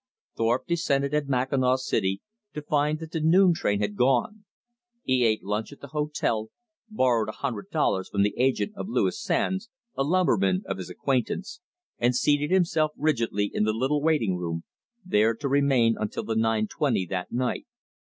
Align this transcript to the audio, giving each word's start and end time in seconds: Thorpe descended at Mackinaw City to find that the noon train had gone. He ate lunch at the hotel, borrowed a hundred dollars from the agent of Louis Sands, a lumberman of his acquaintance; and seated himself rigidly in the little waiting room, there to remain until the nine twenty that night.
Thorpe 0.35 0.65
descended 0.65 1.13
at 1.13 1.27
Mackinaw 1.27 1.75
City 1.75 2.23
to 2.55 2.63
find 2.63 2.97
that 2.97 3.11
the 3.11 3.19
noon 3.21 3.53
train 3.53 3.81
had 3.81 3.95
gone. 3.95 4.45
He 5.03 5.23
ate 5.23 5.43
lunch 5.43 5.71
at 5.71 5.79
the 5.79 5.89
hotel, 5.89 6.47
borrowed 6.89 7.29
a 7.29 7.33
hundred 7.33 7.69
dollars 7.69 8.09
from 8.09 8.23
the 8.23 8.33
agent 8.35 8.71
of 8.75 8.89
Louis 8.89 9.15
Sands, 9.21 9.69
a 9.95 10.03
lumberman 10.03 10.63
of 10.65 10.79
his 10.79 10.89
acquaintance; 10.89 11.61
and 11.99 12.15
seated 12.15 12.49
himself 12.49 12.93
rigidly 12.97 13.51
in 13.53 13.63
the 13.63 13.73
little 13.73 14.01
waiting 14.01 14.37
room, 14.37 14.63
there 15.05 15.35
to 15.35 15.47
remain 15.47 15.95
until 15.99 16.23
the 16.23 16.35
nine 16.35 16.65
twenty 16.65 17.05
that 17.05 17.31
night. 17.31 17.67